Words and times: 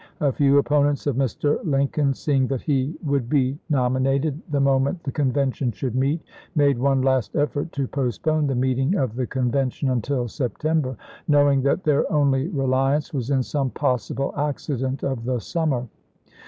A 0.19 0.31
few 0.31 0.57
opponents 0.57 1.05
of 1.05 1.15
Mr. 1.15 1.63
Lincoln, 1.63 2.07
im. 2.07 2.13
seeing 2.15 2.47
that 2.47 2.63
he 2.63 2.95
would 3.05 3.29
be 3.29 3.59
nominated 3.69 4.41
the 4.49 4.59
moment 4.59 5.03
the 5.03 5.11
Convention 5.11 5.71
should 5.71 5.93
meet, 5.93 6.23
made 6.55 6.79
one 6.79 7.03
last 7.03 7.35
effort 7.35 7.71
to 7.73 7.87
postpone 7.87 8.47
the 8.47 8.55
meeting 8.55 8.95
of 8.95 9.13
the 9.15 9.27
Convention 9.27 9.91
until 9.91 10.27
Sep 10.27 10.57
tember, 10.57 10.95
knowing 11.27 11.61
that 11.61 11.83
their 11.83 12.11
only 12.11 12.47
reliance 12.47 13.13
was 13.13 13.29
in 13.29 13.43
some 13.43 13.69
possible 13.69 14.33
accident 14.35 15.03
of 15.03 15.23
the 15.23 15.37
summer. 15.39 15.87